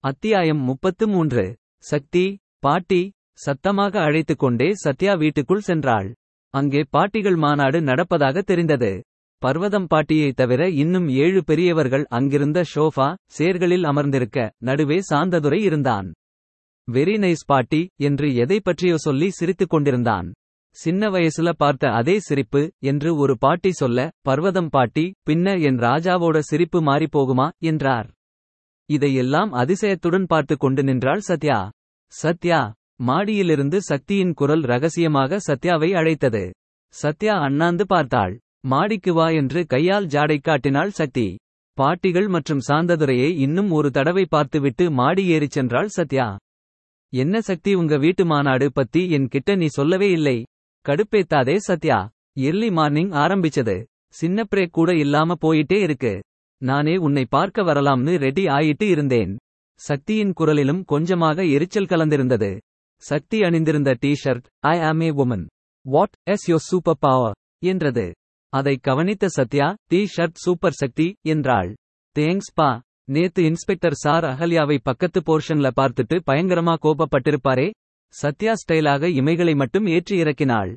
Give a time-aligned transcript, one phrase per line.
[0.00, 1.56] அத்தியாயம் முப்பத்து மூன்று.
[1.78, 6.14] சக்தி பாட்டி சத்தமாக அழைத்துக் கொண்டே சத்யா வீட்டுக்குள் சென்றாள்.
[6.50, 9.02] அங்கே பாட்டிகள் மாநாடு நடப்பதாக தெரிந்தது.
[9.38, 16.12] பர்வதம் பாட்டியைத் தவிர இன்னும் ஏழு பெரியவர்கள் அங்கிருந்த ஷோஃபா சேர்களில் அமர்ந்திருக்க நடுவே சாந்ததுரை இருந்தான்.
[16.92, 20.32] வெரி நைஸ் பாட்டி என்று எதை பற்றியோ சொல்லி சிரித்துக் கொண்டிருந்தான்.
[20.70, 26.82] சின்ன வயசுல பார்த்த அதே சிரிப்பு என்று ஒரு பாட்டி சொல்ல பர்வதம் பாட்டி பின்ன என் ராஜாவோட சிரிப்பு
[26.82, 28.10] மாறிப்போகுமா என்றார்.
[28.90, 31.58] இதையெல்லாம் அதிசயத்துடன் பார்த்து கொண்டு நின்றாள் சத்யா.
[32.12, 32.60] சத்யா
[33.06, 36.44] மாடியிலிருந்து சக்தியின் குரல் ரகசியமாக சத்யாவை அழைத்தது.
[36.94, 38.34] சத்யா அண்ணாந்து பார்த்தாள்.
[38.66, 41.26] மாடிக்கு வா என்று கையால் ஜாடை காட்டினாள் சக்தி.
[41.78, 46.36] பாட்டிகள் மற்றும் சாந்ததுரையை இன்னும் ஒரு தடவை பார்த்துவிட்டு மாடி ஏறிச் சென்றாள் சத்யா.
[47.12, 50.38] என்ன சக்தி உங்க வீட்டு மாநாடு பத்தி என் கிட்ட நீ சொல்லவே இல்லை.
[50.86, 51.98] கடுப்பேத்தாதே சத்யா.
[52.38, 53.76] எர்லி மார்னிங் ஆரம்பிச்சது.
[54.14, 56.14] சின்ன பிரேக் கூட இல்லாம போயிட்டே இருக்கு.
[56.62, 59.32] நானே உன்னை பார்க்க வரலாம்னு ரெடி ஆயிட்டு இருந்தேன்.
[59.80, 62.50] சக்தியின் குரலிலும் கொஞ்சமாக எரிச்சல் கலந்திருந்தது.
[63.02, 65.44] சக்தி அணிந்திருந்த T shirt I am a woman
[65.86, 68.06] what is your super power என்றது.
[68.52, 71.70] அதை கவனித்த சத்யா டி ஷர்ட் சூப்பர் சக்தி என்றாள்.
[72.16, 72.70] தேங்க்ஸ் பா.
[73.10, 77.68] நேத்து இன்ஸ்பெக்டர் சார் அகல்யாவை பக்கத்து போர்ஷன்ல பார்த்துட்டு பயங்கரமா கோபப்பட்டிருப்பாரே.
[78.14, 80.70] சத்யா ஸ்டைலாக இமைகளை மட்டும் ஏற்றி இறக்கினாள்.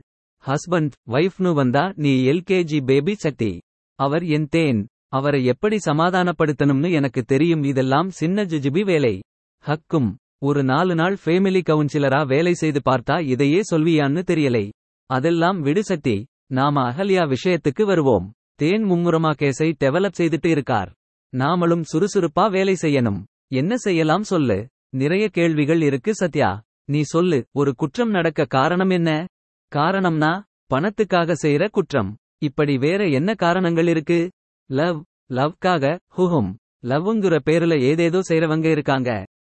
[0.43, 3.51] ஹஸ்பண்ட் வைஃப்னு வந்தா நீ எல்கேஜி பேபி சக்தி.
[3.99, 4.81] அவர் என் தேன்.
[5.11, 7.63] அவரை எப்படி சமாதானப்படுத்தணும்னு எனக்கு தெரியும்.
[7.63, 9.23] இதெல்லாம் சின்ன ஜுஜுபி வேலை.
[9.65, 10.15] ஹக்கும்.
[10.39, 14.71] ஒரு நாலு நாள் ஃபேமிலி கவுன்சிலரா வேலை செய்து பார்த்தா இதையே சொல்வியான்னு தெரியலை.
[15.05, 18.31] அதெல்லாம் விடு சக்தி நாம அகல்யா விஷயத்துக்கு வருவோம்.
[18.55, 20.93] தேன் மும்முரமா கேஸை டெவலப் செய்துட்டு இருக்கார்.
[21.37, 23.23] நாமளும் சுறுசுறுப்பா வேலை செய்யணும்.
[23.47, 24.67] என்ன செய்யலாம் சொல்லு.
[24.89, 26.61] நிறைய கேள்விகள் இருக்கு சத்யா.
[26.85, 29.27] நீ சொல்லு ஒரு குற்றம் நடக்க காரணம் என்ன?
[29.75, 32.17] காரணம்னா பணத்துக்காக செய்யற குற்றம்.
[32.39, 34.31] இப்படி வேற என்ன காரணங்கள் இருக்கு?
[34.71, 34.99] லவ்
[35.33, 35.85] லவ்க்காக
[36.17, 36.51] ஹுஹும்
[36.85, 39.09] லவ்வுங்கிற பேருல ஏதேதோ செய்றவங்க இருக்காங்க.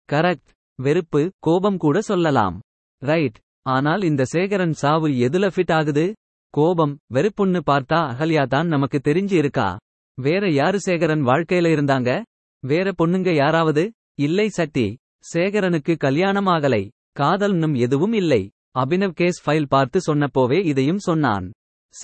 [0.10, 0.50] கரெக்ட்
[0.80, 2.56] வெறுப்பு கோபம் கூட சொல்லலாம்.
[3.02, 6.06] ரைட் ஆனால் இந்த சேகரன் சாவு எதுல ஃபிட் ஆகுது?
[6.54, 9.78] கோபம் வெறுப்புன்னு பார்த்தா அகல்யா தான் நமக்கு தெரிஞ்சு இருக்கா?
[10.18, 12.22] வேற யாரு சேகரன் வாழ்க்கையில இருந்தாங்க?
[12.64, 13.86] வேற பொண்ணுங்க யாராவது?
[14.20, 14.86] இல்லை சக்தி
[15.34, 16.84] சேகரனுக்கு கல்யாணம் ஆகலை.
[17.20, 18.42] காதல்னும் எதுவும் இல்லை.
[18.80, 21.48] அபினவ் கேஸ் ஃபைல் பார்த்து சொன்னப்போவே இதையும் சொன்னான்.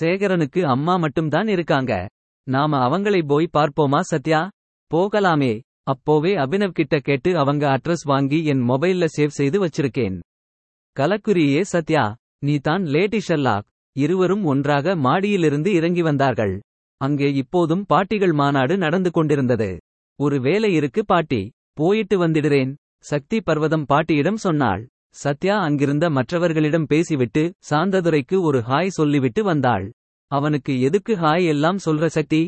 [0.00, 1.92] சேகரனுக்கு அம்மா மட்டும்தான் இருக்காங்க.
[2.46, 4.50] நாம அவங்களை போய் பார்ப்போமா சத்யா?
[4.94, 5.60] போகலாமே.
[5.90, 10.20] அப்போவே அபினவ் கிட்ட கேட்டு அவங்க அட்ரஸ் வாங்கி என் மொபைல்ல சேவ் செய்து வச்சிருக்கேன்.
[10.96, 12.16] கலக்குரியே சத்யா.
[12.38, 13.66] நீ தான் லேடி ஷெல்லாக்
[13.96, 16.60] இருவரும் ஒன்றாக மாடியிலிருந்து இறங்கி வந்தார்கள்.
[16.96, 19.80] அங்கே இப்போதும் பாட்டிகள் மாநாடு நடந்து கொண்டிருந்தது.
[20.18, 21.50] ஒரு வேலை இருக்கு பாட்டி.
[21.72, 22.74] போயிட்டு வந்திடுறேன்.
[22.98, 24.86] சக்தி பர்வதம் பாட்டியிடம் சொன்னாள்.
[25.08, 29.92] சத்யா அங்கிருந்த மற்றவர்களிடம் பேசிவிட்டு சாந்ததுரைக்கு ஒரு ஹாய் சொல்லிவிட்டு வந்தாள்.
[30.32, 32.42] அவனுக்கு எதுக்கு ஹாய் எல்லாம் சொல்ற சக்தி?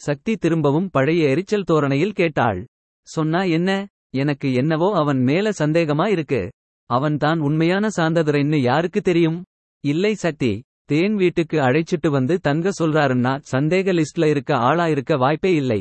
[0.00, 2.60] சக்தி திரும்பவும் பழைய எரிச்சல் தோரணையில் கேட்டாள்.
[3.08, 3.70] சொன்னா என்ன?
[4.14, 6.42] எனக்கு என்னவோ அவன் மேல சந்தேகமா இருக்கு.
[6.90, 9.38] அவன்தான் உண்மையான சாந்ததுரைன்னு யாருக்கு தெரியும்?
[9.84, 10.52] இல்லை சக்தி
[10.84, 15.80] தேன் வீட்டுக்கு அழைச்சிட்டு வந்து தங்க சொல்றாருன்னா சந்தேக லிஸ்ட்ல இருக்க ஆளா இருக்க வாய்ப்பே இல்லை.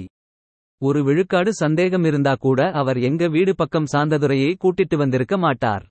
[0.81, 5.85] ஒரு விழுக்காடு சந்தேகம் இருந்தா கூட அவர் எங்க வீடு பக்கம் சாந்ததுரையை கூட்டிட்டு வந்திருக்க மாட்டார்.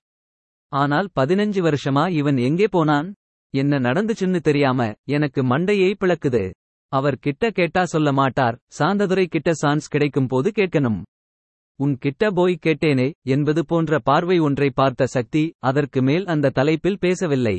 [0.71, 3.09] ஆனால் பதினஞ்சு வருஷமா இவன் எங்கே போனான்?
[3.53, 6.51] என்ன நடந்துச்சுன்னு தெரியாம எனக்கு மண்டையை பிளக்குது.
[6.91, 11.01] அவர் கிட்ட கேட்டா சொல்ல மாட்டார் சாந்ததுரை கிட்ட சான்ஸ் கிடைக்கும் போது கேட்கணும்.
[11.79, 17.57] உன் கிட்ட போய் கேட்டேனே என்பது போன்ற பார்வை ஒன்றை பார்த்த சக்தி அதற்கு மேல் அந்த தலைப்பில் பேசவில்லை.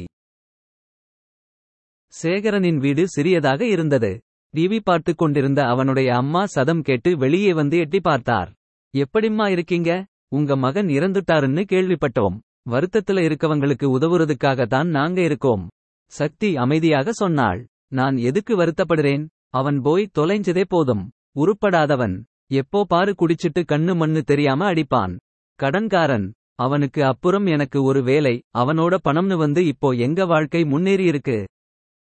[2.23, 4.21] சேகரனின் வீடு சிறியதாக இருந்தது.
[4.55, 8.53] டிவி பார்த்து கொண்டிருந்த அவனுடைய அம்மா சதம் கேட்டு வெளியே வந்து எட்டி பார்த்தார்.
[8.95, 10.05] எப்படிம்மா இருக்கீங்க?
[10.29, 12.39] உங்க மகன் இறந்துட்டாருன்னு கேள்விப்பட்டோம்.
[12.71, 15.69] வருத்தத்துல இருக்கவங்களுக்கு உதவுறதுக்காக தான் நாங்க இருக்கோம்.
[16.11, 17.67] சக்தி அமைதியாக சொன்னாள்.
[17.89, 19.27] நான் எதுக்கு வருத்தப்படுறேன்?
[19.49, 21.11] அவன் போய் தொலைஞ்சதே போதும்.
[21.37, 22.23] உருப்படாதவன்.
[22.53, 25.17] எப்போ பாரு குடிச்சிட்டு கண்ணு மண்ணு தெரியாம அடிப்பான்.
[25.59, 26.33] கடன்காரன்.
[26.55, 28.43] அவனுக்கு அப்புறம் எனக்கு ஒரு வேலை.
[28.59, 31.45] அவனோட பணம்னு வந்து இப்போ எங்க வாழ்க்கை முன்னேறியிருக்கு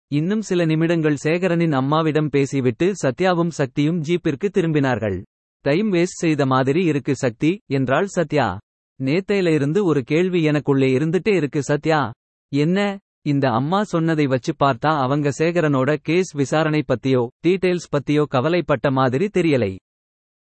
[0.08, 5.22] இன்னும் சில நிமிடங்கள் சேகரனின் அம்மாவிடம் பேசிவிட்டு சத்யாவும் சக்தியும் ஜீப்பிற்கு திரும்பினார்கள்.
[5.60, 8.58] டைம் வேஸ்ட் செய்த மாதிரி இருக்கு சக்தி என்றாள் சத்யா.
[9.02, 12.12] நேத்தையில இருந்து ஒரு கேள்வி எனக்குள்ளே இருந்துட்டே இருக்கு சத்யா.
[12.52, 12.98] என்ன?
[13.22, 19.76] இந்த அம்மா சொன்னதை வச்சு பார்த்தா அவங்க சேகரனோட கேஸ் விசாரணை பத்தியோ டீடைல்ஸ் பத்தியோ கவலைப்பட்ட மாதிரி தெரியலை.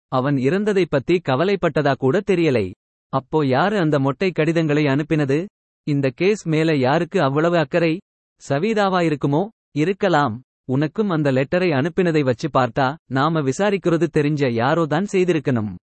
[0.07, 2.71] அவன் இறந்ததை பத்தி கவலைப்பட்டதா கூட தெரியலை.
[3.09, 5.45] அப்போ யாரு அந்த மொட்டை கடிதங்களை அனுப்பினது?
[5.83, 7.99] இந்த கேஸ் மேல யாருக்கு அவ்வளவு அக்கறை?
[8.49, 9.47] சவீதாவா இருக்குமோ?
[9.75, 10.41] இருக்கலாம்.
[10.65, 15.75] உனக்கும் அந்த லெட்டரை அனுப்பினதை வச்சு பார்த்தா நாம விசாரிக்கிறது தெரிஞ்ச யாரோ தான் செய்திருக்கணும்.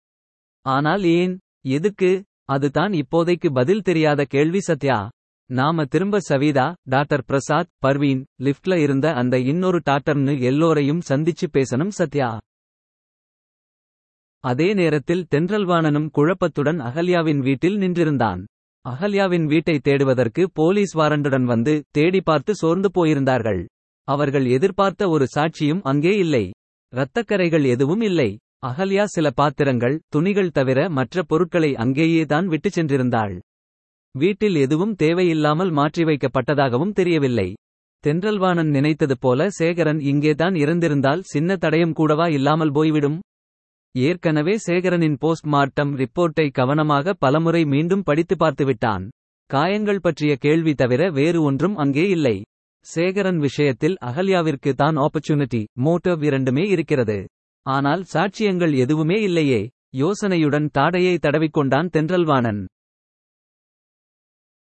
[0.60, 1.38] ஆனால் ஏன்?
[1.66, 2.24] எதுக்கு?
[2.44, 5.08] அதுதான் இப்போதைக்கு பதில் தெரியாத கேள்வி சத்யா.
[5.50, 12.38] நாம திரும்ப சவிதா டாக்டர் பிரசாத் பர்வீன் லிஃப்ட்ல இருந்த அந்த இன்னொரு டாக்டர்னு எல்லோரையும் சந்திச்சு பேசணும் சத்யா
[14.44, 18.40] அதே நேரத்தில் தென்றல்வாணனும் குழப்பத்துடன் அகல்யாவின் வீட்டில் நின்றிருந்தான்.
[18.84, 23.66] அகல்யாவின் வீட்டை தேடுவதற்கு போலீஸ் வாரண்டுடன் வந்து தேடி பார்த்து சோர்ந்து போயிருந்தார்கள்.
[24.08, 26.50] அவர்கள் எதிர்பார்த்த ஒரு சாட்சியும் அங்கே இல்லை.
[26.92, 28.38] இரத்தக்கரைகள் எதுவும் இல்லை.
[28.66, 33.34] அகல்யா சில பாத்திரங்கள் துணிகள் தவிர மற்ற பொருட்களை அங்கேயே தான் விட்டுச் சென்றிருந்தாள்.
[34.14, 37.46] வீட்டில் எதுவும் தேவையில்லாமல் மாற்றி வைக்கப்பட்டதாகவும் தெரியவில்லை.
[38.04, 43.18] தென்றல்வாணன் நினைத்தது போல சேகரன் இங்கேதான் இறந்திருந்தால் சின்ன தடயம் கூடவா இல்லாமல் போய்விடும்.
[43.94, 49.04] ஏற்கனவே சேகரனின் போஸ்ட்மார்ட்டம் ரிப்போர்ட்டை கவனமாக பலமுறை மீண்டும் படித்து பார்த்துவிட்டான்.
[49.50, 52.36] காயங்கள் பற்றிய கேள்வி தவிர வேறு ஒன்றும் அங்கே இல்லை.
[52.86, 57.18] சேகரன் விஷயத்தில் அகல்யாவிற்கு தான் ஆப்பர்ச்சுனிட்டி மோட்டிவ் இரண்டுமே இருக்கிறது.
[57.66, 59.60] ஆனால் சாட்சியங்கள் எதுவுமே இல்லையே.
[59.94, 62.62] யோசனையுடன் தாடையை தடவிக்கொண்டான் தென்றல்வாணன்.